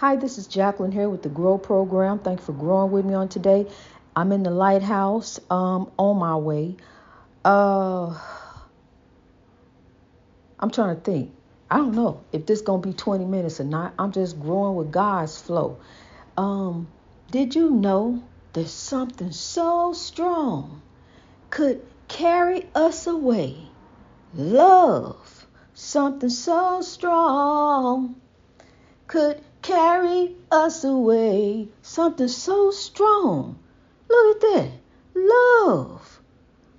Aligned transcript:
Hi, 0.00 0.16
this 0.16 0.38
is 0.38 0.46
Jacqueline 0.46 0.92
here 0.92 1.10
with 1.10 1.22
the 1.22 1.28
Grow 1.28 1.58
Program. 1.58 2.20
Thank 2.20 2.40
you 2.40 2.46
for 2.46 2.54
growing 2.54 2.90
with 2.90 3.04
me 3.04 3.12
on 3.12 3.28
today. 3.28 3.66
I'm 4.16 4.32
in 4.32 4.42
the 4.42 4.50
lighthouse 4.50 5.38
um, 5.50 5.90
on 5.98 6.16
my 6.16 6.36
way. 6.36 6.78
Uh, 7.44 8.18
I'm 10.58 10.70
trying 10.70 10.96
to 10.96 11.02
think. 11.02 11.34
I 11.70 11.76
don't 11.76 11.94
know 11.94 12.24
if 12.32 12.46
this 12.46 12.62
gonna 12.62 12.80
be 12.80 12.94
20 12.94 13.26
minutes 13.26 13.60
or 13.60 13.64
not. 13.64 13.92
I'm 13.98 14.10
just 14.10 14.40
growing 14.40 14.74
with 14.74 14.90
God's 14.90 15.38
flow. 15.38 15.76
Um, 16.34 16.88
did 17.30 17.54
you 17.54 17.68
know 17.68 18.22
that 18.54 18.68
something 18.68 19.32
so 19.32 19.92
strong 19.92 20.80
could 21.50 21.86
carry 22.08 22.66
us 22.74 23.06
away? 23.06 23.68
Love, 24.32 25.46
something 25.74 26.30
so 26.30 26.80
strong 26.80 27.79
could 29.10 29.40
carry 29.60 30.36
us 30.52 30.84
away. 30.84 31.66
Something 31.82 32.28
so 32.28 32.70
strong. 32.70 33.58
Look 34.08 34.36
at 34.36 34.40
that. 34.40 34.70
Love. 35.14 36.20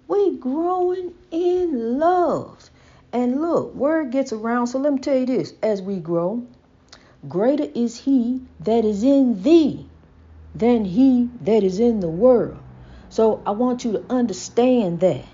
We 0.08 0.38
growing 0.38 1.14
in 1.30 2.00
love. 2.00 2.70
And 3.12 3.42
look, 3.42 3.76
word 3.76 4.12
gets 4.12 4.32
around. 4.32 4.68
So 4.68 4.80
let 4.80 4.94
me 4.94 5.00
tell 5.00 5.18
you 5.18 5.26
this 5.26 5.54
as 5.62 5.82
we 5.82 5.98
grow, 5.98 6.48
greater 7.28 7.68
is 7.76 7.98
he 7.98 8.40
that 8.62 8.86
is 8.86 9.04
in 9.04 9.44
thee 9.44 9.86
than 10.56 10.86
he 10.86 11.30
that 11.42 11.64
is 11.64 11.82
in 11.82 12.00
the 12.00 12.08
world. 12.08 12.60
So 13.10 13.44
I 13.46 13.52
want 13.52 13.84
you 13.84 13.92
to 13.92 14.06
understand 14.10 15.02
that. 15.02 15.26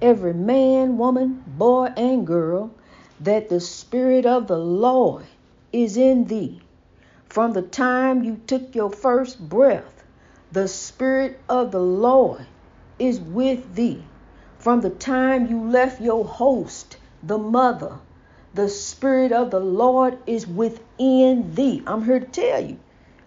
Every 0.00 0.34
man, 0.34 0.96
woman, 0.96 1.42
boy, 1.44 1.86
and 1.96 2.24
girl, 2.24 2.70
that 3.18 3.48
the 3.48 3.58
Spirit 3.58 4.26
of 4.26 4.46
the 4.46 4.58
Lord 4.58 5.24
is 5.72 5.96
in 5.96 6.24
thee. 6.26 6.60
From 7.28 7.52
the 7.52 7.62
time 7.62 8.24
you 8.24 8.40
took 8.46 8.74
your 8.74 8.90
first 8.90 9.38
breath, 9.48 10.04
the 10.52 10.68
Spirit 10.68 11.40
of 11.48 11.72
the 11.72 11.80
Lord 11.80 12.46
is 12.98 13.20
with 13.20 13.74
thee. 13.74 14.02
From 14.58 14.80
the 14.80 14.90
time 14.90 15.46
you 15.46 15.68
left 15.68 16.00
your 16.00 16.24
host, 16.24 16.96
the 17.22 17.38
mother, 17.38 17.98
the 18.54 18.68
Spirit 18.68 19.32
of 19.32 19.50
the 19.50 19.60
Lord 19.60 20.18
is 20.26 20.46
within 20.46 21.54
thee. 21.54 21.82
I'm 21.86 22.04
here 22.04 22.20
to 22.20 22.26
tell 22.26 22.64
you 22.64 22.78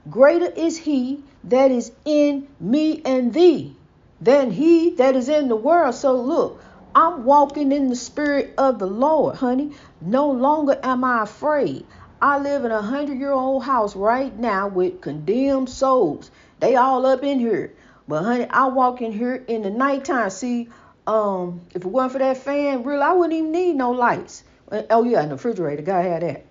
greater 0.09 0.47
is 0.47 0.77
he 0.77 1.23
that 1.43 1.71
is 1.71 1.91
in 2.05 2.47
me 2.59 3.01
and 3.05 3.33
thee 3.33 3.75
than 4.21 4.51
he 4.51 4.91
that 4.95 5.15
is 5.15 5.29
in 5.29 5.47
the 5.47 5.55
world. 5.55 5.93
So 5.93 6.15
look, 6.15 6.61
I'm 6.95 7.23
walking 7.23 7.71
in 7.71 7.89
the 7.89 7.95
Spirit 7.95 8.53
of 8.57 8.79
the 8.79 8.87
Lord, 8.87 9.35
honey. 9.35 9.71
No 10.01 10.31
longer 10.31 10.79
am 10.81 11.03
I 11.03 11.23
afraid. 11.23 11.85
I 12.21 12.37
live 12.37 12.65
in 12.65 12.71
a 12.71 12.81
hundred 12.81 13.17
year 13.17 13.31
old 13.31 13.63
house 13.63 13.95
right 13.95 14.37
now 14.37 14.67
with 14.67 15.01
condemned 15.01 15.69
souls. 15.69 16.31
They 16.59 16.75
all 16.75 17.05
up 17.05 17.23
in 17.23 17.39
here. 17.39 17.73
But 18.07 18.23
honey, 18.23 18.47
I 18.49 18.67
walk 18.67 19.01
in 19.01 19.11
here 19.11 19.35
in 19.35 19.61
the 19.61 19.69
nighttime. 19.69 20.29
See, 20.29 20.67
um, 21.07 21.61
if 21.73 21.83
it 21.83 21.85
wasn't 21.85 22.13
for 22.13 22.19
that 22.19 22.37
fan, 22.37 22.83
really, 22.83 23.01
I 23.01 23.13
wouldn't 23.13 23.37
even 23.37 23.51
need 23.51 23.75
no 23.75 23.91
lights. 23.91 24.43
Oh 24.71 25.03
yeah, 25.03 25.21
and 25.21 25.31
the 25.31 25.35
refrigerator, 25.35 25.81
gotta 25.81 26.09
have 26.09 26.21
that. 26.21 26.45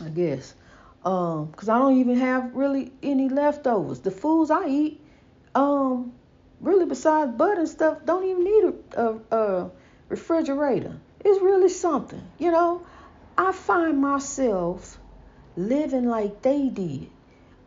I 0.00 0.08
guess. 0.08 0.54
Um, 1.04 1.52
cause 1.52 1.68
I 1.68 1.78
don't 1.78 1.98
even 2.00 2.16
have 2.16 2.54
really 2.54 2.92
any 3.02 3.28
leftovers. 3.28 4.00
The 4.00 4.10
foods 4.10 4.50
I 4.50 4.66
eat, 4.68 5.00
um, 5.54 6.12
really 6.60 6.86
besides 6.86 7.32
butter 7.32 7.60
and 7.60 7.68
stuff, 7.68 7.98
don't 8.04 8.24
even 8.24 8.44
need 8.44 8.64
a, 8.96 9.02
a, 9.02 9.36
a 9.36 9.70
refrigerator. 10.08 10.96
It's 11.24 11.40
really 11.42 11.68
something, 11.68 12.22
you 12.38 12.50
know. 12.50 12.82
I 13.38 13.52
find 13.52 14.00
myself 14.00 14.98
living 15.56 16.08
like 16.08 16.42
they 16.42 16.68
did. 16.68 17.08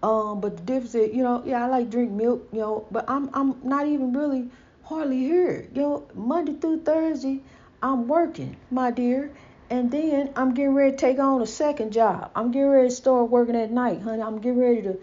Um, 0.03 0.41
but 0.41 0.57
the 0.57 0.63
difference 0.63 0.95
is, 0.95 1.15
you 1.15 1.23
know, 1.23 1.43
yeah, 1.45 1.63
I 1.63 1.67
like 1.67 1.89
drink 1.89 2.11
milk, 2.11 2.49
you 2.51 2.59
know, 2.59 2.85
but 2.91 3.09
I'm 3.09 3.29
I'm 3.33 3.55
not 3.63 3.87
even 3.87 4.11
really 4.11 4.49
hardly 4.83 5.19
here. 5.19 5.69
You 5.73 5.81
know, 5.81 6.07
Monday 6.13 6.55
through 6.55 6.81
Thursday, 6.81 7.39
I'm 7.81 8.09
working, 8.09 8.57
my 8.69 8.91
dear, 8.91 9.31
and 9.69 9.89
then 9.89 10.31
I'm 10.35 10.53
getting 10.53 10.73
ready 10.73 10.91
to 10.91 10.97
take 10.97 11.19
on 11.19 11.41
a 11.41 11.47
second 11.47 11.93
job. 11.93 12.31
I'm 12.35 12.51
getting 12.51 12.67
ready 12.67 12.89
to 12.89 12.95
start 12.95 13.29
working 13.29 13.55
at 13.55 13.71
night, 13.71 14.01
honey. 14.01 14.21
I'm 14.21 14.39
getting 14.41 14.59
ready 14.59 14.81
to 14.81 14.99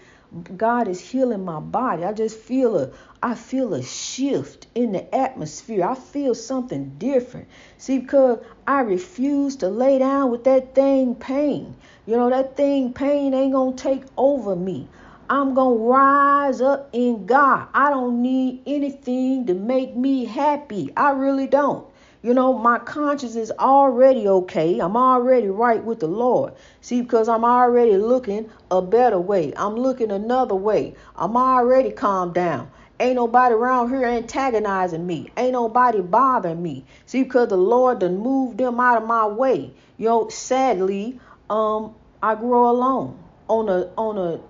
God 0.55 0.89
is 0.89 1.01
healing 1.01 1.47
my 1.47 1.61
body. 1.61 2.05
I 2.05 2.13
just 2.13 2.37
feel 2.37 2.77
a 2.77 2.91
I 3.23 3.35
feel 3.35 3.73
a 3.73 3.83
shift 3.83 4.58
in 4.75 4.93
the 4.93 5.15
atmosphere. 5.15 5.85
I 5.85 5.95
feel 5.95 6.35
something 6.35 6.95
different. 6.99 7.49
See, 7.79 7.99
because 7.99 8.39
I 8.67 8.81
refuse 8.81 9.57
to 9.57 9.69
lay 9.69 9.99
down 9.99 10.31
with 10.31 10.45
that 10.45 10.75
thing 10.75 11.15
pain. 11.15 11.77
You 12.07 12.17
know, 12.17 12.31
that 12.31 12.57
thing 12.57 12.93
pain 12.93 13.35
ain't 13.35 13.53
gonna 13.53 13.77
take 13.77 14.05
over 14.17 14.57
me. 14.57 14.89
I'm 15.31 15.55
gonna 15.55 15.77
rise 15.77 16.61
up 16.61 16.89
in 16.93 17.27
God. 17.27 17.69
I 17.75 17.91
don't 17.91 18.23
need 18.23 18.63
anything 18.67 19.47
to 19.47 19.55
make 19.55 19.95
me 19.95 20.25
happy. 20.25 20.91
I 20.97 21.11
really 21.11 21.47
don't. 21.47 21.87
You 22.23 22.35
know, 22.35 22.53
my 22.53 22.79
conscience 22.79 23.37
is 23.37 23.53
already 23.53 24.27
okay. 24.27 24.81
I'm 24.81 24.97
already 24.97 25.49
right 25.49 25.85
with 25.85 26.01
the 26.01 26.09
Lord. 26.09 26.55
See, 26.81 27.01
because 27.03 27.29
I'm 27.29 27.45
already 27.45 27.97
looking 27.97 28.51
a 28.71 28.83
better 28.83 29.21
way. 29.21 29.53
I'm 29.57 29.77
looking 29.77 30.11
another 30.11 30.57
way. 30.57 30.95
I'm 31.15 31.37
already 31.37 31.91
calmed 31.93 32.35
down. 32.35 32.71
Ain't 33.01 33.15
nobody 33.15 33.55
around 33.55 33.91
here 33.91 34.05
antagonizing 34.05 35.07
me. 35.07 35.31
Ain't 35.37 35.53
nobody 35.53 36.01
bothering 36.01 36.63
me. 36.63 36.85
See, 37.07 37.23
because 37.23 37.49
the 37.49 37.57
Lord 37.57 38.01
done 38.01 38.19
moved 38.19 38.59
them 38.59 38.81
out 38.81 39.01
of 39.01 39.07
my 39.07 39.27
way. 39.27 39.73
You 39.97 40.07
know, 40.07 40.29
sadly, 40.29 41.21
um, 41.49 41.95
I 42.23 42.35
grow 42.35 42.71
alone 42.71 43.23
on 43.49 43.69
a 43.69 43.93
on 43.97 44.19
a 44.19 44.41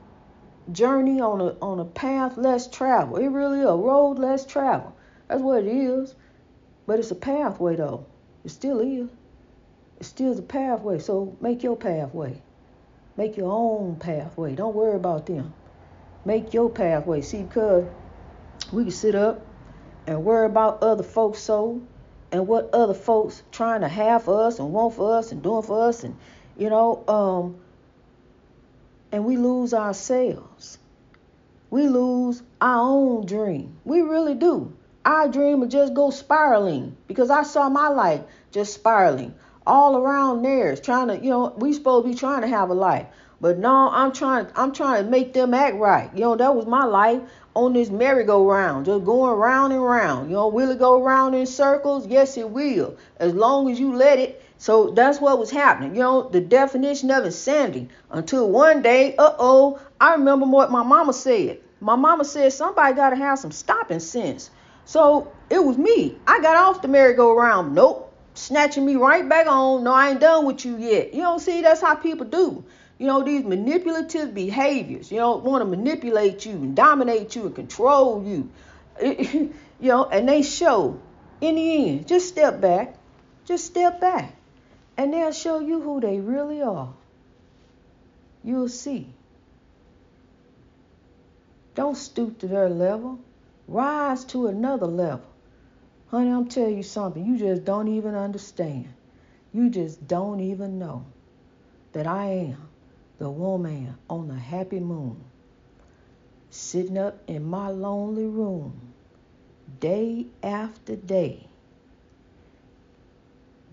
journey 0.72 1.20
on 1.20 1.40
a 1.40 1.56
on 1.60 1.78
a 1.78 1.84
path 1.84 2.38
less 2.38 2.68
traveled. 2.68 3.20
It 3.20 3.28
really 3.28 3.60
a 3.62 3.74
road 3.74 4.18
less 4.18 4.46
traveled. 4.46 4.94
That's 5.28 5.42
what 5.42 5.64
it 5.64 5.68
is. 5.68 6.14
But 6.86 6.98
it's 6.98 7.10
a 7.10 7.16
pathway 7.16 7.76
though. 7.76 8.06
It 8.44 8.50
still 8.50 8.80
is. 8.80 9.10
It 10.00 10.04
still 10.04 10.32
is 10.32 10.38
a 10.38 10.42
pathway. 10.42 11.00
So 11.00 11.36
make 11.40 11.62
your 11.62 11.76
pathway. 11.76 12.40
Make 13.16 13.36
your 13.36 13.52
own 13.52 13.96
pathway. 13.96 14.54
Don't 14.54 14.74
worry 14.74 14.96
about 14.96 15.26
them. 15.26 15.52
Make 16.24 16.54
your 16.54 16.70
pathway. 16.70 17.20
See, 17.20 17.42
because 17.42 17.84
we 18.72 18.84
can 18.84 18.90
sit 18.90 19.14
up 19.14 19.46
and 20.06 20.24
worry 20.24 20.46
about 20.46 20.82
other 20.82 21.02
folks' 21.02 21.40
soul 21.40 21.82
and 22.32 22.46
what 22.46 22.70
other 22.72 22.94
folks 22.94 23.42
trying 23.52 23.80
to 23.80 23.88
have 23.88 24.24
for 24.24 24.42
us 24.46 24.58
and 24.58 24.72
want 24.72 24.94
for 24.94 25.16
us 25.16 25.32
and 25.32 25.42
doing 25.42 25.62
for 25.62 25.88
us 25.88 26.04
and 26.04 26.16
you 26.58 26.68
know, 26.68 27.04
um, 27.06 27.56
and 29.12 29.24
we 29.24 29.36
lose 29.36 29.72
ourselves. 29.72 30.78
We 31.70 31.86
lose 31.86 32.42
our 32.60 32.80
own 32.80 33.26
dream. 33.26 33.78
We 33.84 34.00
really 34.00 34.34
do. 34.34 34.76
Our 35.04 35.28
dream 35.28 35.60
would 35.60 35.70
just 35.70 35.94
go 35.94 36.10
spiraling 36.10 36.96
because 37.06 37.30
I 37.30 37.44
saw 37.44 37.68
my 37.68 37.88
life 37.88 38.22
just 38.50 38.74
spiraling 38.74 39.34
all 39.66 39.96
around 39.96 40.42
theirs, 40.42 40.80
trying 40.80 41.08
to, 41.08 41.16
you 41.16 41.30
know, 41.30 41.54
we 41.56 41.72
supposed 41.72 42.06
to 42.06 42.10
be 42.10 42.18
trying 42.18 42.42
to 42.42 42.48
have 42.48 42.70
a 42.70 42.74
life. 42.74 43.06
But 43.40 43.58
no, 43.58 43.88
I'm 43.90 44.12
trying 44.12 44.48
I'm 44.56 44.72
trying 44.72 45.04
to 45.04 45.10
make 45.10 45.32
them 45.32 45.54
act 45.54 45.76
right. 45.76 46.10
You 46.12 46.20
know, 46.22 46.36
that 46.36 46.54
was 46.56 46.66
my 46.66 46.84
life 46.84 47.22
on 47.54 47.72
this 47.72 47.90
merry-go-round, 47.90 48.86
just 48.86 49.04
going 49.04 49.36
round 49.38 49.72
and 49.72 49.82
round. 49.82 50.30
You 50.30 50.36
know, 50.36 50.48
will 50.48 50.70
it 50.70 50.78
go 50.78 51.02
round 51.02 51.34
in 51.34 51.46
circles? 51.46 52.06
Yes, 52.06 52.36
it 52.36 52.50
will. 52.50 52.96
As 53.18 53.34
long 53.34 53.70
as 53.70 53.80
you 53.80 53.94
let 53.94 54.18
it. 54.18 54.42
So 54.58 54.90
that's 54.90 55.20
what 55.20 55.38
was 55.38 55.50
happening. 55.50 55.94
You 55.94 56.02
know, 56.02 56.28
the 56.28 56.40
definition 56.40 57.10
of 57.10 57.24
insanity. 57.24 57.88
Until 58.10 58.50
one 58.50 58.82
day, 58.82 59.14
uh-oh, 59.16 59.80
I 60.00 60.12
remember 60.12 60.46
what 60.46 60.70
my 60.70 60.82
mama 60.82 61.12
said. 61.12 61.60
My 61.80 61.96
mama 61.96 62.24
said 62.24 62.52
somebody 62.52 62.94
got 62.94 63.10
to 63.10 63.16
have 63.16 63.38
some 63.38 63.52
stopping 63.52 64.00
sense. 64.00 64.50
So 64.84 65.32
it 65.48 65.62
was 65.62 65.78
me. 65.78 66.16
I 66.26 66.40
got 66.40 66.56
off 66.56 66.82
the 66.82 66.88
merry-go-round. 66.88 67.74
Nope. 67.74 68.12
Snatching 68.34 68.86
me 68.86 68.96
right 68.96 69.28
back 69.28 69.46
on. 69.48 69.84
No, 69.84 69.92
I 69.92 70.10
ain't 70.10 70.20
done 70.20 70.44
with 70.44 70.64
you 70.64 70.76
yet. 70.76 71.12
You 71.12 71.22
know, 71.22 71.38
see, 71.38 71.60
that's 71.62 71.80
how 71.80 71.94
people 71.96 72.26
do. 72.26 72.64
You 72.98 73.06
know, 73.06 73.22
these 73.22 73.44
manipulative 73.44 74.34
behaviors. 74.34 75.10
You 75.10 75.18
know, 75.18 75.36
want 75.36 75.62
to 75.62 75.64
manipulate 75.64 76.44
you 76.44 76.52
and 76.52 76.74
dominate 76.74 77.36
you 77.36 77.46
and 77.46 77.54
control 77.54 78.24
you. 78.24 78.50
you 79.00 79.52
know, 79.80 80.06
and 80.06 80.28
they 80.28 80.42
show 80.42 81.00
in 81.40 81.54
the 81.54 81.88
end, 81.90 82.08
just 82.08 82.28
step 82.28 82.60
back. 82.60 82.96
Just 83.44 83.66
step 83.66 84.00
back. 84.00 84.34
And 84.96 85.12
they'll 85.12 85.32
show 85.32 85.60
you 85.60 85.80
who 85.80 86.00
they 86.00 86.18
really 86.18 86.60
are. 86.60 86.92
You'll 88.42 88.68
see. 88.68 89.08
Don't 91.76 91.96
stoop 91.96 92.40
to 92.40 92.48
their 92.48 92.68
level. 92.68 93.20
Rise 93.68 94.24
to 94.26 94.48
another 94.48 94.86
level. 94.86 95.24
Honey, 96.08 96.30
I'm 96.30 96.48
telling 96.48 96.76
you 96.76 96.82
something. 96.82 97.24
You 97.24 97.38
just 97.38 97.64
don't 97.64 97.86
even 97.86 98.16
understand. 98.16 98.88
You 99.52 99.70
just 99.70 100.08
don't 100.08 100.40
even 100.40 100.80
know 100.80 101.04
that 101.92 102.06
I 102.06 102.26
am 102.26 102.67
the 103.18 103.28
woman 103.28 103.96
on 104.08 104.28
the 104.28 104.34
happy 104.34 104.80
moon, 104.80 105.22
sitting 106.50 106.96
up 106.96 107.18
in 107.26 107.44
my 107.44 107.68
lonely 107.68 108.26
room, 108.26 108.80
day 109.80 110.26
after 110.42 110.96
day, 110.96 111.46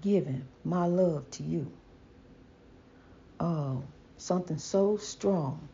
giving 0.01 0.45
my 0.63 0.86
love 0.86 1.30
to 1.31 1.44
you. 1.44 1.71
Oh, 3.39 3.83
something 4.18 4.57
so 4.57 4.97
strong 4.97 5.68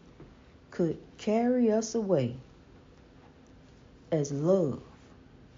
could 0.71 0.97
carry 1.17 1.71
us 1.71 1.95
away 1.95 2.35
as 4.12 4.31
love 4.31 4.81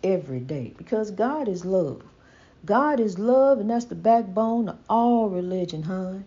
every 0.03 0.39
day 0.39 0.73
because 0.77 1.11
God 1.11 1.47
is 1.47 1.65
love. 1.65 2.03
God 2.65 2.99
is 2.99 3.19
love, 3.19 3.59
and 3.59 3.69
that's 3.69 3.85
the 3.85 3.95
backbone 3.95 4.69
of 4.69 4.79
all 4.89 5.29
religion, 5.29 5.83
hon. 5.83 6.25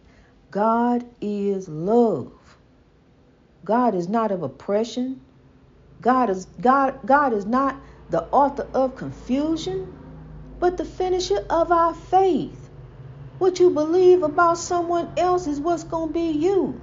God 0.56 1.04
is 1.20 1.68
love. 1.68 2.32
God 3.62 3.94
is 3.94 4.08
not 4.08 4.32
of 4.32 4.42
oppression. 4.42 5.20
God 6.00 6.30
is 6.30 6.46
God 6.58 6.98
God 7.04 7.34
is 7.34 7.44
not 7.44 7.78
the 8.08 8.22
author 8.32 8.66
of 8.72 8.96
confusion, 8.96 9.92
but 10.58 10.78
the 10.78 10.86
finisher 10.86 11.40
of 11.50 11.70
our 11.70 11.92
faith. 11.92 12.70
What 13.36 13.60
you 13.60 13.68
believe 13.68 14.22
about 14.22 14.56
someone 14.56 15.10
else 15.18 15.46
is 15.46 15.60
what's 15.60 15.84
going 15.84 16.08
to 16.08 16.14
be 16.14 16.30
you. 16.30 16.80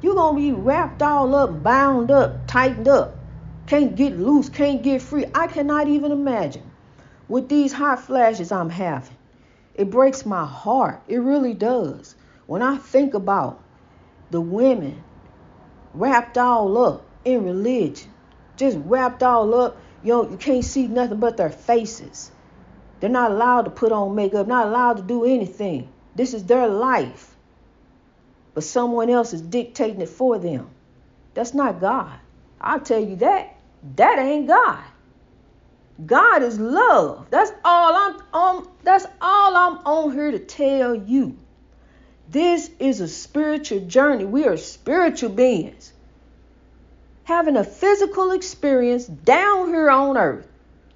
You're 0.00 0.14
going 0.14 0.36
to 0.36 0.40
be 0.40 0.58
wrapped 0.58 1.02
all 1.02 1.34
up, 1.34 1.62
bound 1.62 2.10
up, 2.10 2.46
tightened 2.46 2.88
up. 2.88 3.22
Can't 3.66 3.94
get 3.94 4.18
loose, 4.18 4.48
can't 4.48 4.82
get 4.82 5.02
free. 5.02 5.26
I 5.34 5.48
cannot 5.48 5.86
even 5.86 6.12
imagine 6.12 6.72
with 7.28 7.50
these 7.50 7.74
hot 7.74 8.00
flashes 8.00 8.50
I'm 8.50 8.70
having. 8.70 9.18
It 9.74 9.90
breaks 9.90 10.24
my 10.24 10.46
heart. 10.46 11.02
It 11.08 11.18
really 11.18 11.52
does. 11.52 12.16
When 12.46 12.62
I 12.62 12.76
think 12.76 13.14
about 13.14 13.60
the 14.30 14.40
women 14.40 15.02
wrapped 15.94 16.38
all 16.38 16.76
up 16.78 17.04
in 17.24 17.44
religion, 17.44 18.10
just 18.56 18.78
wrapped 18.84 19.22
all 19.22 19.54
up, 19.54 19.76
you 20.02 20.12
know, 20.12 20.30
you 20.30 20.36
can't 20.36 20.64
see 20.64 20.86
nothing 20.86 21.20
but 21.20 21.36
their 21.36 21.50
faces. 21.50 22.30
They're 23.00 23.10
not 23.10 23.30
allowed 23.32 23.62
to 23.62 23.70
put 23.70 23.92
on 23.92 24.14
makeup, 24.14 24.46
not 24.46 24.66
allowed 24.66 24.98
to 24.98 25.02
do 25.02 25.24
anything. 25.24 25.88
This 26.14 26.34
is 26.34 26.44
their 26.44 26.68
life. 26.68 27.34
But 28.54 28.64
someone 28.64 29.08
else 29.10 29.32
is 29.32 29.40
dictating 29.40 30.00
it 30.00 30.08
for 30.08 30.38
them. 30.38 30.68
That's 31.34 31.54
not 31.54 31.80
God. 31.80 32.12
I'll 32.60 32.80
tell 32.80 33.00
you 33.00 33.16
that. 33.16 33.56
That 33.96 34.18
ain't 34.18 34.46
God. 34.46 34.84
God 36.04 36.42
is 36.42 36.58
love. 36.58 37.26
That's 37.30 37.52
all 37.64 37.94
I'm 37.94 38.34
um 38.34 38.68
that's 38.82 39.06
all 39.20 39.56
I'm 39.56 39.78
on 39.86 40.12
here 40.12 40.30
to 40.30 40.38
tell 40.38 40.94
you. 40.94 41.36
This 42.32 42.70
is 42.78 43.02
a 43.02 43.08
spiritual 43.08 43.80
journey. 43.80 44.24
We 44.24 44.46
are 44.46 44.56
spiritual 44.56 45.28
beings. 45.28 45.92
Having 47.24 47.58
a 47.58 47.64
physical 47.64 48.30
experience 48.30 49.04
down 49.04 49.68
here 49.68 49.90
on 49.90 50.16
earth. 50.16 50.48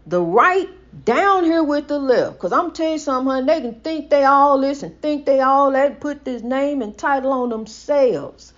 The 0.07 0.23
right 0.23 0.71
down 1.05 1.45
here 1.45 1.63
with 1.63 1.89
the 1.89 1.99
left. 1.99 2.37
Because 2.37 2.55
I'm 2.55 2.73
telling 2.73 2.93
you 2.93 2.99
something, 2.99 3.31
honey, 3.31 3.47
they 3.47 3.61
can 3.61 3.81
think 3.83 4.09
they 4.09 4.25
all 4.25 4.59
this 4.59 4.83
and 4.83 4.99
think 5.03 5.27
they 5.27 5.41
all 5.41 5.73
that 5.73 6.01
put 6.01 6.25
this 6.25 6.41
name 6.41 6.81
and 6.81 6.97
title 6.97 7.33
on 7.33 7.51
themselves. 7.51 8.55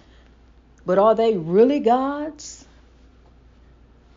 But 0.86 0.98
are 0.98 1.16
they 1.16 1.36
really 1.36 1.80
God's? 1.80 2.64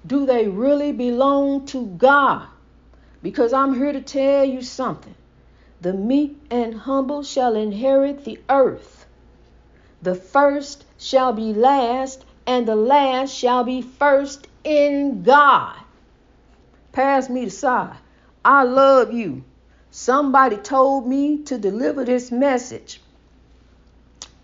Do 0.06 0.28
they 0.28 0.48
really 0.48 0.92
belong 0.92 1.66
to 1.68 1.88
God? 1.88 2.48
Because 3.24 3.54
I'm 3.54 3.74
here 3.74 3.92
to 3.92 4.02
tell 4.02 4.46
you 4.46 4.62
something. 4.62 5.16
The 5.82 5.94
meek 5.94 6.38
and 6.52 6.76
humble 6.76 7.24
shall 7.24 7.56
inherit 7.56 8.24
the 8.24 8.40
earth. 8.48 9.08
The 10.04 10.14
first 10.14 10.86
shall 11.00 11.34
be 11.34 11.54
last, 11.56 12.24
and 12.46 12.68
the 12.68 12.76
last 12.76 13.34
shall 13.34 13.64
be 13.64 13.82
first 13.82 14.48
in 14.64 15.24
God. 15.24 15.76
Pass 16.92 17.30
me 17.30 17.46
the 17.46 17.52
side. 17.52 17.98
I 18.46 18.62
love 18.62 19.12
you. 19.12 19.44
Somebody 19.90 20.58
told 20.58 21.08
me 21.08 21.40
to 21.46 21.58
deliver 21.58 22.06
this 22.06 22.32
message. 22.32 23.02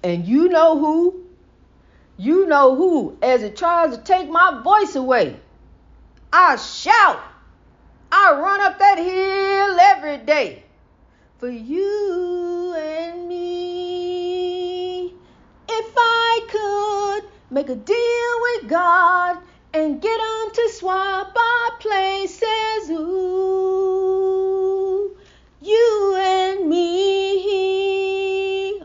And 0.03 0.25
you 0.25 0.49
know 0.49 0.79
who? 0.79 1.23
You 2.17 2.47
know 2.47 2.75
who, 2.75 3.15
as 3.21 3.43
it 3.43 3.55
tries 3.55 3.95
to 3.95 4.03
take 4.03 4.27
my 4.27 4.59
voice 4.63 4.95
away. 4.95 5.39
I 6.33 6.55
shout. 6.55 7.21
I 8.11 8.31
run 8.39 8.61
up 8.61 8.79
that 8.79 8.97
hill 8.97 9.79
every 9.79 10.17
day 10.25 10.63
for 11.39 11.49
you 11.49 12.73
and 12.75 13.27
me. 13.27 15.13
If 15.69 15.93
I 15.95 16.39
could 16.49 17.29
make 17.51 17.69
a 17.69 17.75
deal 17.75 18.41
with 18.41 18.67
God 18.69 19.37
and 19.73 20.01
get 20.01 20.19
him 20.19 20.51
to 20.53 20.69
swap 20.73 21.35
our 21.37 21.77
places, 21.79 22.89
ooh, 22.89 24.15
you 25.61 26.15
and 26.19 26.67
me. 26.67 27.97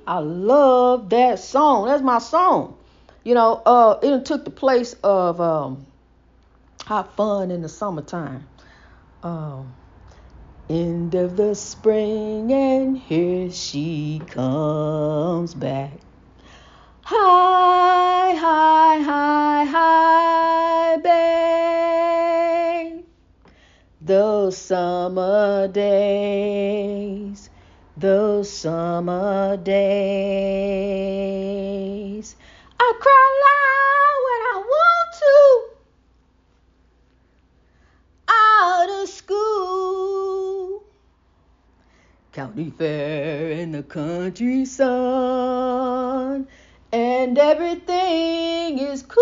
I 0.07 0.19
love 0.19 1.09
that 1.11 1.39
song. 1.39 1.87
That's 1.87 2.03
my 2.03 2.19
song. 2.19 2.77
You 3.25 3.35
know, 3.35 3.63
uh, 3.65 3.99
it 4.03 4.27
took 4.27 4.45
the 4.45 4.51
place 4.51 4.95
of 5.03 5.41
um, 5.41 5.87
have 6.87 7.09
fun 7.13 7.51
in 7.51 7.63
the 7.63 7.69
summertime. 7.71 8.47
Um, 9.23 9.73
end 10.69 11.15
of 11.15 11.37
the 11.37 11.55
spring, 11.55 12.53
and 12.53 12.99
here 12.99 13.51
she 13.51 14.21
comes 14.27 15.55
back. 15.55 15.93
Hi, 17.03 18.35
hi, 18.35 18.99
hi, 19.03 19.65
hi, 19.65 20.97
babe. 21.03 23.05
Those 24.01 24.57
summer 24.57 25.69
days, 25.69 27.51
those 27.97 28.51
summer 28.51 29.57
days. 29.57 29.83
I 32.81 32.93
cry 33.01 33.41
loud 33.45 34.17
when 34.27 34.43
I 34.53 34.55
want 34.73 35.09
to. 35.23 35.39
Out 38.29 38.89
of 39.03 39.09
school. 39.09 40.83
County 42.33 42.71
fair 42.71 43.51
in 43.51 43.73
the 43.73 43.83
country 43.83 44.65
sun. 44.65 46.49
And 46.91 47.37
everything 47.37 48.79
is 48.79 49.03
cool. 49.03 49.21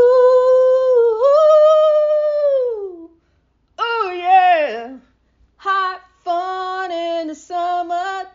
Oh, 3.79 4.13
yeah. 4.15 4.97
Hot 5.57 6.03
fun 6.25 6.93
in 6.93 7.27
the 7.27 7.35
summertime. 7.35 8.29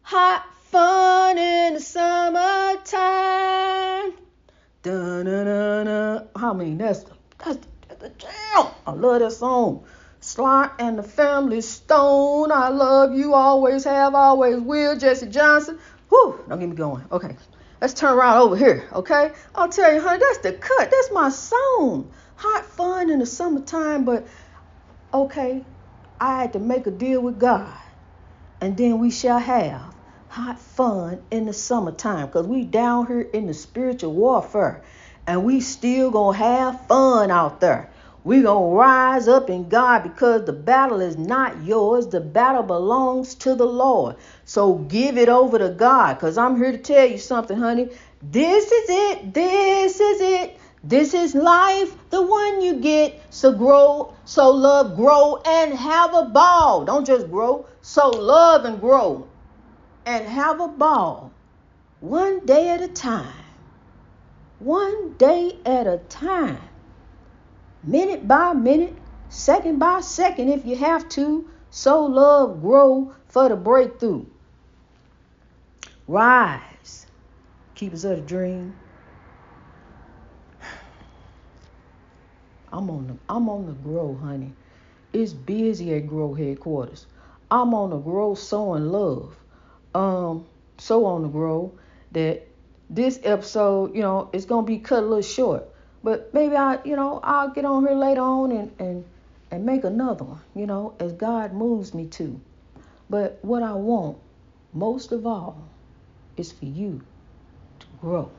Hot 0.00 0.46
fun 0.70 1.36
in 1.36 1.74
the 1.74 1.80
summertime. 1.80 2.84
Dun-dun-dun-dun. 4.82 6.28
I 6.34 6.52
mean, 6.54 6.78
that's 6.78 7.02
the, 7.02 7.12
that's 7.44 7.56
the, 7.56 7.66
that's 7.88 8.00
the 8.00 8.08
jam. 8.08 8.68
I 8.86 8.92
love 8.92 9.20
that 9.20 9.32
song. 9.32 9.84
Sly 10.24 10.70
and 10.78 10.98
the 10.98 11.02
Family 11.02 11.60
Stone. 11.60 12.50
I 12.50 12.70
love 12.70 13.14
you. 13.14 13.34
Always 13.34 13.84
have, 13.84 14.14
always 14.14 14.58
will. 14.58 14.96
Jesse 14.96 15.26
Johnson. 15.26 15.78
Whew, 16.08 16.42
don't 16.48 16.58
get 16.58 16.70
me 16.70 16.74
going. 16.74 17.04
Okay, 17.12 17.36
let's 17.78 17.92
turn 17.92 18.14
around 18.14 18.38
over 18.38 18.56
here. 18.56 18.88
Okay, 18.90 19.32
I'll 19.54 19.68
tell 19.68 19.92
you, 19.92 20.00
honey, 20.00 20.20
that's 20.20 20.38
the 20.38 20.54
cut. 20.54 20.90
That's 20.90 21.12
my 21.12 21.28
song. 21.28 22.10
Hot 22.36 22.64
fun 22.64 23.10
in 23.10 23.18
the 23.18 23.26
summertime, 23.26 24.06
but 24.06 24.26
okay, 25.12 25.62
I 26.18 26.40
had 26.40 26.54
to 26.54 26.58
make 26.58 26.86
a 26.86 26.90
deal 26.90 27.20
with 27.20 27.38
God, 27.38 27.76
and 28.62 28.78
then 28.78 29.00
we 29.00 29.10
shall 29.10 29.38
have 29.38 29.94
hot 30.28 30.58
fun 30.58 31.22
in 31.30 31.44
the 31.44 31.52
summertime, 31.52 32.30
cause 32.30 32.46
we 32.46 32.64
down 32.64 33.06
here 33.08 33.20
in 33.20 33.46
the 33.46 33.54
spiritual 33.54 34.14
warfare, 34.14 34.84
and 35.26 35.44
we 35.44 35.60
still 35.60 36.10
gonna 36.10 36.38
have 36.38 36.86
fun 36.86 37.30
out 37.30 37.60
there. 37.60 37.90
We 38.24 38.40
gonna 38.40 38.74
rise 38.74 39.28
up 39.28 39.50
in 39.50 39.68
God 39.68 40.02
because 40.02 40.46
the 40.46 40.52
battle 40.54 41.02
is 41.02 41.18
not 41.18 41.62
yours. 41.62 42.06
The 42.06 42.22
battle 42.22 42.62
belongs 42.62 43.34
to 43.36 43.54
the 43.54 43.66
Lord. 43.66 44.16
So 44.46 44.76
give 44.76 45.18
it 45.18 45.28
over 45.28 45.58
to 45.58 45.68
God. 45.68 46.18
Cause 46.18 46.38
I'm 46.38 46.56
here 46.56 46.72
to 46.72 46.78
tell 46.78 47.04
you 47.06 47.18
something, 47.18 47.58
honey. 47.58 47.90
This 48.22 48.72
is 48.72 48.86
it. 48.88 49.34
This 49.34 50.00
is 50.00 50.20
it. 50.22 50.58
This 50.82 51.12
is 51.12 51.34
life, 51.34 51.94
the 52.08 52.22
one 52.22 52.62
you 52.62 52.76
get. 52.76 53.20
So 53.28 53.52
grow, 53.52 54.14
so 54.24 54.50
love, 54.50 54.96
grow, 54.96 55.42
and 55.44 55.74
have 55.74 56.14
a 56.14 56.24
ball. 56.24 56.86
Don't 56.86 57.06
just 57.06 57.30
grow. 57.30 57.66
So 57.82 58.08
love 58.08 58.64
and 58.64 58.80
grow, 58.80 59.28
and 60.06 60.26
have 60.26 60.60
a 60.60 60.68
ball. 60.68 61.30
One 62.00 62.44
day 62.46 62.70
at 62.70 62.80
a 62.80 62.88
time. 62.88 63.44
One 64.60 65.12
day 65.18 65.58
at 65.66 65.86
a 65.86 65.98
time 66.08 66.58
minute 67.86 68.26
by 68.26 68.52
minute, 68.52 68.96
second 69.28 69.78
by 69.78 70.00
second, 70.00 70.48
if 70.48 70.64
you 70.64 70.76
have 70.76 71.08
to. 71.10 71.48
So 71.70 72.04
love, 72.06 72.60
grow 72.60 73.12
for 73.28 73.48
the 73.48 73.56
breakthrough. 73.56 74.26
Rise, 76.06 77.06
keepers 77.74 78.04
of 78.04 78.16
the 78.16 78.22
dream. 78.22 78.76
I'm 82.72 82.90
on 82.90 83.06
the 83.06 83.16
I'm 83.28 83.48
on 83.48 83.66
the 83.66 83.72
grow, 83.72 84.14
honey. 84.14 84.52
It's 85.12 85.32
busy 85.32 85.94
at 85.94 86.08
Grow 86.08 86.34
headquarters. 86.34 87.06
I'm 87.50 87.72
on 87.72 87.90
the 87.90 87.98
grow 87.98 88.34
sowing 88.34 88.90
love. 88.90 89.36
Um, 89.94 90.46
so 90.76 91.06
on 91.06 91.22
the 91.22 91.28
grow 91.28 91.72
that 92.10 92.46
this 92.90 93.20
episode, 93.22 93.94
you 93.94 94.02
know, 94.02 94.28
it's 94.32 94.44
gonna 94.44 94.66
be 94.66 94.78
cut 94.78 95.04
a 95.04 95.06
little 95.06 95.22
short. 95.22 95.68
But 96.04 96.34
maybe 96.34 96.54
I, 96.54 96.80
you 96.84 96.96
know, 96.96 97.20
I'll 97.24 97.50
get 97.50 97.64
on 97.64 97.86
here 97.86 97.96
later 97.96 98.20
on 98.20 98.52
and 98.52 98.72
and 98.78 99.04
and 99.50 99.66
make 99.66 99.84
another 99.84 100.24
one, 100.24 100.42
you 100.54 100.66
know, 100.66 100.94
as 101.00 101.12
God 101.14 101.54
moves 101.54 101.94
me 101.94 102.06
to. 102.08 102.40
But 103.10 103.38
what 103.42 103.62
I 103.62 103.72
want 103.72 104.18
most 104.74 105.12
of 105.12 105.26
all 105.26 105.70
is 106.36 106.52
for 106.52 106.66
you 106.66 107.02
to 107.80 107.86
grow. 108.00 108.30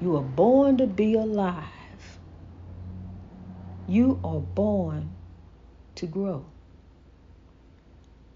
You 0.00 0.16
are 0.16 0.22
born 0.22 0.78
to 0.78 0.86
be 0.86 1.14
alive. 1.14 1.64
You 3.88 4.20
are 4.22 4.40
born 4.40 5.10
to 5.96 6.06
grow. 6.06 6.44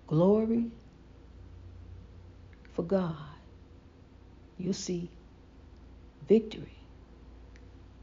Glory 0.08 0.66
for 2.74 2.82
God. 2.82 3.16
You'll 4.58 4.74
see 4.74 5.08
victory 6.28 6.81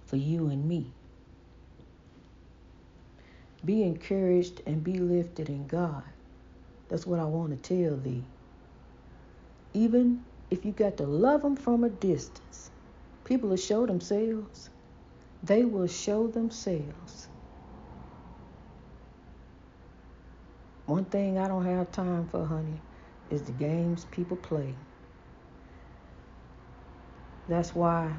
for 0.09 0.17
you 0.17 0.49
and 0.49 0.67
me. 0.67 0.93
Be 3.65 3.83
encouraged 3.83 4.61
and 4.67 4.83
be 4.83 4.95
lifted 4.99 5.49
in 5.49 5.67
God. 5.67 6.03
That's 6.89 7.07
what 7.07 7.19
I 7.19 7.25
want 7.25 7.51
to 7.51 7.57
tell 7.85 7.97
thee. 7.97 8.25
Even 9.73 10.21
if 10.51 10.65
you 10.65 10.71
got 10.73 10.97
to 10.97 11.05
love 11.05 11.43
them 11.43 11.55
from 11.55 11.83
a 11.83 11.89
distance, 11.89 12.71
people 13.25 13.49
will 13.49 13.57
show 13.57 13.85
themselves. 13.85 14.69
They 15.43 15.65
will 15.65 15.87
show 15.87 16.27
themselves. 16.27 17.29
One 20.85 21.05
thing 21.05 21.37
I 21.39 21.47
don't 21.47 21.65
have 21.65 21.91
time 21.91 22.27
for, 22.27 22.45
honey, 22.45 22.81
is 23.29 23.43
the 23.43 23.53
games 23.53 24.05
people 24.05 24.37
play. 24.37 24.75
That's 27.47 27.75
why 27.75 28.13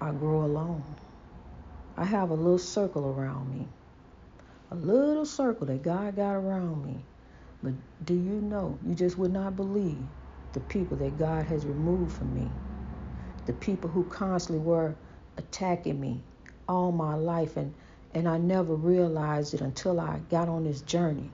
I 0.00 0.12
grow 0.12 0.44
alone. 0.44 0.96
I 1.96 2.04
have 2.04 2.30
a 2.30 2.34
little 2.34 2.58
circle 2.58 3.06
around 3.06 3.50
me. 3.50 3.68
A 4.70 4.76
little 4.76 5.26
circle 5.26 5.66
that 5.68 5.82
God 5.82 6.16
got 6.16 6.34
around 6.34 6.84
me. 6.84 7.04
But 7.62 7.74
do 8.04 8.14
you 8.14 8.40
know, 8.42 8.78
you 8.86 8.94
just 8.94 9.18
would 9.18 9.32
not 9.32 9.56
believe 9.56 10.06
the 10.52 10.60
people 10.60 10.96
that 10.98 11.18
God 11.18 11.46
has 11.46 11.66
removed 11.66 12.12
from 12.16 12.34
me. 12.34 12.52
The 13.46 13.54
people 13.54 13.90
who 13.90 14.04
constantly 14.04 14.64
were 14.64 14.96
attacking 15.38 16.00
me 16.00 16.22
all 16.68 16.92
my 16.92 17.14
life 17.14 17.56
and 17.56 17.74
and 18.14 18.28
I 18.28 18.38
never 18.38 18.74
realized 18.74 19.54
it 19.54 19.60
until 19.60 20.00
I 20.00 20.20
got 20.30 20.48
on 20.48 20.64
this 20.64 20.82
journey 20.82 21.32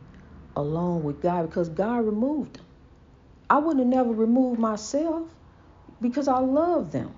along 0.57 1.04
with 1.04 1.23
God 1.23 1.42
because 1.49 1.69
God 1.71 2.07
removed 2.07 2.57
them. 2.57 2.66
I 3.50 3.59
would 3.59 3.78
have 3.78 3.87
never 3.88 4.12
removed 4.12 4.61
myself 4.61 5.28
because 6.00 6.28
I 6.28 6.38
love 6.40 6.92
them. 6.92 7.14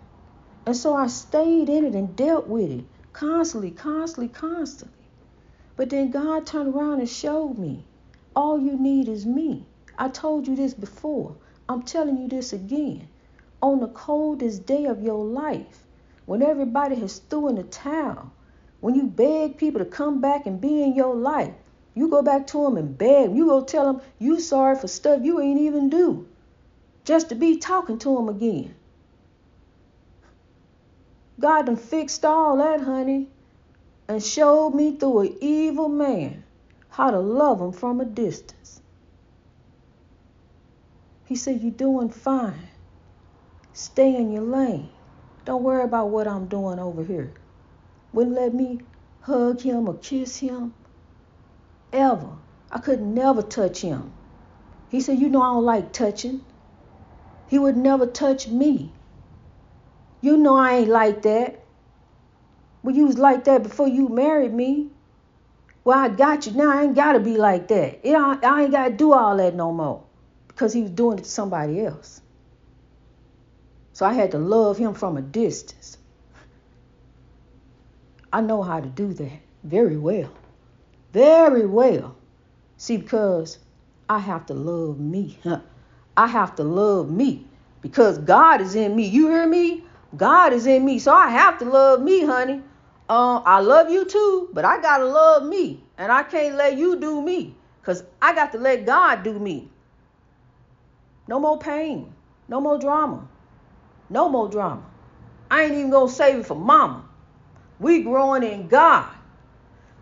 And 0.66 0.76
so 0.76 0.94
I 0.94 1.08
stayed 1.08 1.68
in 1.68 1.84
it 1.84 1.94
and 1.94 2.16
dealt 2.16 2.46
with 2.46 2.70
it 2.70 2.84
constantly, 3.12 3.70
constantly, 3.70 4.28
constantly. 4.28 4.96
But 5.76 5.90
then 5.90 6.10
God 6.10 6.46
turned 6.46 6.74
around 6.74 7.00
and 7.00 7.08
showed 7.08 7.58
me 7.58 7.84
all 8.34 8.58
you 8.58 8.76
need 8.78 9.08
is 9.08 9.26
me. 9.26 9.66
I 9.98 10.08
told 10.08 10.48
you 10.48 10.56
this 10.56 10.74
before. 10.74 11.36
I'm 11.68 11.82
telling 11.82 12.18
you 12.18 12.28
this 12.28 12.52
again. 12.52 13.08
On 13.62 13.80
the 13.80 13.88
coldest 13.88 14.66
day 14.66 14.84
of 14.86 15.02
your 15.02 15.24
life, 15.24 15.84
when 16.26 16.42
everybody 16.42 16.96
has 16.96 17.18
threw 17.18 17.48
in 17.48 17.56
the 17.56 17.62
towel, 17.64 18.32
when 18.80 18.94
you 18.94 19.04
beg 19.04 19.56
people 19.56 19.78
to 19.78 19.84
come 19.84 20.20
back 20.20 20.46
and 20.46 20.60
be 20.60 20.82
in 20.82 20.94
your 20.94 21.14
life, 21.14 21.54
you 21.94 22.08
go 22.08 22.22
back 22.22 22.46
to 22.48 22.64
them 22.64 22.76
and 22.76 22.98
beg. 22.98 23.34
You 23.34 23.46
go 23.46 23.62
tell 23.62 23.92
them 23.92 24.02
you 24.18 24.40
sorry 24.40 24.76
for 24.76 24.88
stuff 24.88 25.20
you 25.22 25.40
ain't 25.40 25.60
even 25.60 25.88
do, 25.88 26.26
just 27.04 27.28
to 27.28 27.34
be 27.34 27.58
talking 27.58 27.98
to 27.98 28.16
them 28.16 28.28
again. 28.28 28.74
God 31.40 31.66
done 31.66 31.76
fixed 31.76 32.24
all 32.24 32.56
that, 32.58 32.80
honey, 32.80 33.28
and 34.08 34.22
showed 34.22 34.70
me 34.70 34.96
through 34.96 35.20
an 35.20 35.36
evil 35.40 35.88
man 35.88 36.44
how 36.88 37.10
to 37.10 37.18
love 37.18 37.60
him 37.60 37.72
from 37.72 38.00
a 38.00 38.04
distance. 38.04 38.80
He 41.26 41.36
said, 41.36 41.60
You're 41.62 41.72
doing 41.72 42.10
fine. 42.10 42.68
Stay 43.72 44.14
in 44.14 44.32
your 44.32 44.42
lane. 44.44 44.90
Don't 45.44 45.62
worry 45.62 45.84
about 45.84 46.10
what 46.10 46.28
I'm 46.28 46.46
doing 46.46 46.78
over 46.78 47.02
here 47.02 47.32
wouldn't 48.14 48.36
let 48.36 48.54
me 48.54 48.80
hug 49.22 49.60
him 49.60 49.88
or 49.88 49.94
kiss 49.94 50.38
him. 50.38 50.72
Ever. 51.92 52.30
I 52.70 52.78
could 52.78 53.02
never 53.02 53.42
touch 53.42 53.80
him. 53.80 54.12
He 54.88 55.00
said, 55.00 55.18
You 55.18 55.28
know, 55.28 55.42
I 55.42 55.54
don't 55.54 55.64
like 55.64 55.92
touching. 55.92 56.44
He 57.48 57.58
would 57.58 57.76
never 57.76 58.06
touch 58.06 58.48
me. 58.48 58.92
You 60.24 60.38
know, 60.38 60.56
I 60.56 60.76
ain't 60.76 60.88
like 60.88 61.20
that. 61.22 61.62
Well, 62.82 62.96
you 62.96 63.04
was 63.04 63.18
like 63.18 63.44
that 63.44 63.62
before 63.62 63.88
you 63.88 64.08
married 64.08 64.54
me. 64.54 64.88
Well, 65.84 65.98
I 65.98 66.08
got 66.08 66.46
you. 66.46 66.52
Now 66.52 66.72
I 66.72 66.84
ain't 66.84 66.94
got 66.94 67.12
to 67.12 67.20
be 67.20 67.36
like 67.36 67.68
that. 67.68 68.00
I 68.06 68.62
ain't 68.62 68.72
got 68.72 68.88
to 68.88 68.90
do 68.90 69.12
all 69.12 69.36
that 69.36 69.54
no 69.54 69.70
more 69.70 70.02
because 70.48 70.72
he 70.72 70.80
was 70.80 70.92
doing 70.92 71.18
it 71.18 71.24
to 71.24 71.30
somebody 71.30 71.84
else. 71.84 72.22
So 73.92 74.06
I 74.06 74.14
had 74.14 74.30
to 74.30 74.38
love 74.38 74.78
him 74.78 74.94
from 74.94 75.18
a 75.18 75.20
distance. 75.20 75.98
I 78.32 78.40
know 78.40 78.62
how 78.62 78.80
to 78.80 78.88
do 78.88 79.12
that 79.12 79.40
very 79.62 79.98
well. 79.98 80.32
Very 81.12 81.66
well. 81.66 82.16
See, 82.78 82.96
because 82.96 83.58
I 84.08 84.20
have 84.20 84.46
to 84.46 84.54
love 84.54 84.98
me. 84.98 85.38
I 86.16 86.26
have 86.26 86.56
to 86.56 86.64
love 86.64 87.10
me 87.10 87.46
because 87.82 88.16
God 88.16 88.62
is 88.62 88.74
in 88.74 88.96
me. 88.96 89.06
You 89.06 89.28
hear 89.28 89.46
me? 89.46 89.84
God 90.16 90.52
is 90.52 90.66
in 90.66 90.84
me. 90.84 90.98
So 90.98 91.12
I 91.12 91.28
have 91.28 91.58
to 91.58 91.64
love 91.64 92.00
me, 92.00 92.24
honey. 92.24 92.62
Uh, 93.08 93.38
I 93.38 93.60
love 93.60 93.90
you 93.90 94.04
too, 94.04 94.48
but 94.52 94.64
I 94.64 94.80
got 94.80 94.98
to 94.98 95.06
love 95.06 95.44
me. 95.44 95.82
And 95.98 96.10
I 96.10 96.22
can't 96.22 96.56
let 96.56 96.76
you 96.76 96.98
do 96.98 97.20
me 97.20 97.54
because 97.80 98.04
I 98.20 98.34
got 98.34 98.52
to 98.52 98.58
let 98.58 98.86
God 98.86 99.22
do 99.22 99.38
me. 99.38 99.68
No 101.28 101.38
more 101.38 101.58
pain. 101.58 102.12
No 102.48 102.60
more 102.60 102.78
drama. 102.78 103.28
No 104.10 104.28
more 104.28 104.48
drama. 104.48 104.82
I 105.50 105.64
ain't 105.64 105.74
even 105.74 105.90
to 105.90 106.08
save 106.08 106.36
it 106.40 106.46
for 106.46 106.56
mama. 106.56 107.04
We 107.78 108.02
growing 108.02 108.42
in 108.42 108.68
God. 108.68 109.08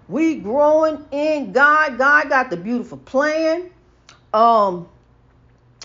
We 0.08 0.36
growing 0.36 1.04
in 1.10 1.52
God. 1.52 1.98
God 1.98 2.28
got 2.28 2.50
the 2.50 2.56
beautiful 2.56 2.98
plan. 2.98 3.70
Um, 4.32 4.88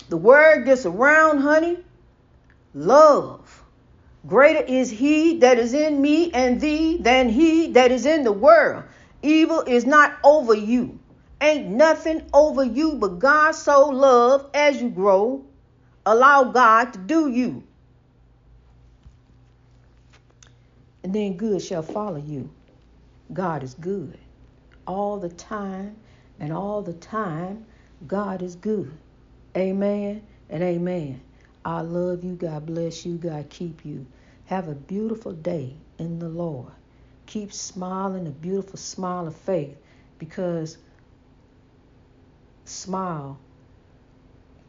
the 0.08 0.16
word 0.16 0.64
gets 0.64 0.86
around, 0.86 1.38
honey. 1.38 1.78
Love. 2.74 3.57
Greater 4.28 4.62
is 4.62 4.90
he 4.90 5.38
that 5.40 5.58
is 5.58 5.74
in 5.74 6.00
me 6.02 6.30
and 6.32 6.60
thee 6.60 6.98
than 6.98 7.30
he 7.30 7.72
that 7.72 7.90
is 7.90 8.06
in 8.06 8.24
the 8.24 8.32
world. 8.32 8.84
Evil 9.22 9.62
is 9.62 9.86
not 9.86 10.18
over 10.24 10.54
you. 10.54 11.00
Ain't 11.40 11.68
nothing 11.68 12.22
over 12.34 12.64
you 12.64 12.96
but 12.96 13.18
God 13.18 13.52
so 13.52 13.88
love 13.88 14.50
as 14.54 14.80
you 14.82 14.90
grow. 14.90 15.44
Allow 16.06 16.44
God 16.44 16.92
to 16.94 17.00
do 17.00 17.28
you. 17.30 17.64
and 21.08 21.14
then 21.14 21.38
good 21.38 21.62
shall 21.62 21.82
follow 21.82 22.18
you. 22.18 22.50
God 23.32 23.62
is 23.62 23.74
good. 23.74 24.18
All 24.86 25.18
the 25.18 25.30
time, 25.30 25.96
and 26.40 26.52
all 26.52 26.82
the 26.82 26.94
time, 26.94 27.66
God 28.06 28.42
is 28.42 28.56
good. 28.56 28.92
Amen 29.56 30.22
and 30.50 30.62
amen. 30.62 31.22
I 31.64 31.80
love 31.80 32.24
you. 32.24 32.34
God 32.34 32.66
bless 32.66 33.06
you. 33.06 33.16
God 33.16 33.48
keep 33.50 33.86
you. 33.86 34.06
Have 34.48 34.68
a 34.68 34.74
beautiful 34.74 35.32
day 35.32 35.76
in 35.98 36.20
the 36.20 36.28
Lord. 36.30 36.72
Keep 37.26 37.52
smiling 37.52 38.26
a 38.26 38.30
beautiful 38.30 38.78
smile 38.78 39.26
of 39.26 39.36
faith 39.36 39.76
because 40.18 40.78
smile, 42.64 43.38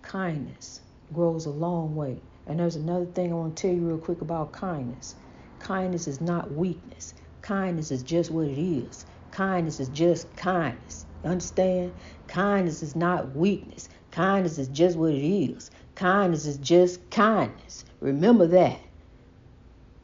kindness 0.01 0.81
grows 1.13 1.45
a 1.45 1.49
long 1.49 1.95
way. 1.95 2.19
And 2.45 2.59
there's 2.59 2.75
another 2.75 3.05
thing 3.05 3.31
I 3.31 3.35
want 3.35 3.55
to 3.55 3.61
tell 3.61 3.73
you 3.73 3.87
real 3.87 3.97
quick 3.97 4.19
about 4.19 4.51
kindness. 4.51 5.15
Kindness 5.59 6.09
is 6.09 6.19
not 6.19 6.51
weakness. 6.51 7.13
Kindness 7.41 7.89
is 7.89 8.03
just 8.03 8.31
what 8.31 8.47
it 8.47 8.61
is. 8.61 9.05
Kindness 9.31 9.79
is 9.79 9.87
just 9.87 10.35
kindness. 10.35 11.05
understand? 11.23 11.93
Kindness 12.27 12.83
is 12.83 12.97
not 12.97 13.33
weakness. 13.33 13.87
Kindness 14.11 14.57
is 14.57 14.67
just 14.67 14.97
what 14.97 15.13
it 15.13 15.23
is. 15.25 15.71
Kindness 15.95 16.45
is 16.45 16.57
just 16.57 17.09
kindness. 17.09 17.85
Remember 18.01 18.45
that. 18.45 18.81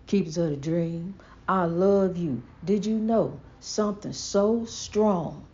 Keepers 0.07 0.37
of 0.37 0.49
the 0.51 0.55
dream, 0.55 1.15
I 1.47 1.65
love 1.65 2.17
you. 2.17 2.43
Did 2.63 2.85
you 2.85 2.95
know 2.95 3.39
something 3.59 4.13
so 4.13 4.65
strong, 4.65 5.45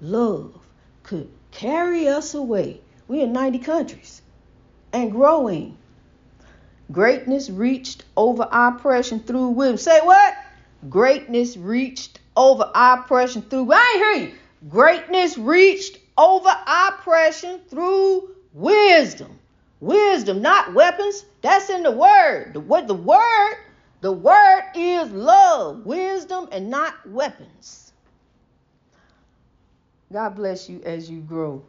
love, 0.00 0.58
could 1.02 1.28
carry 1.50 2.08
us 2.08 2.34
away? 2.34 2.80
We're 3.08 3.24
in 3.24 3.32
90 3.32 3.58
countries 3.58 4.22
and 4.92 5.10
growing. 5.12 5.76
Greatness 6.90 7.50
reached 7.50 8.04
over 8.16 8.48
oppression 8.50 9.20
through 9.20 9.48
wisdom. 9.48 9.78
Say 9.78 10.00
what? 10.00 10.34
Greatness 10.88 11.56
reached 11.56 12.18
over 12.36 12.70
oppression 12.74 13.42
through. 13.42 13.72
I 13.72 13.92
ain't 13.94 14.20
hear 14.20 14.28
you. 14.28 14.34
Greatness 14.68 15.38
reached 15.38 15.98
over 16.16 16.50
oppression 16.66 17.60
through 17.68 18.34
wisdom. 18.52 19.38
Wisdom, 19.80 20.42
not 20.42 20.74
weapons. 20.74 21.24
That's 21.40 21.70
in 21.70 21.82
the 21.82 21.90
word. 21.90 22.54
The 22.54 22.60
what 22.60 22.86
the 22.86 22.94
word, 22.94 23.56
the 24.02 24.12
word 24.12 24.64
is 24.74 25.10
love, 25.12 25.86
wisdom, 25.86 26.48
and 26.52 26.68
not 26.68 26.94
weapons. 27.08 27.92
God 30.12 30.36
bless 30.36 30.68
you 30.68 30.82
as 30.84 31.08
you 31.08 31.20
grow 31.20 31.62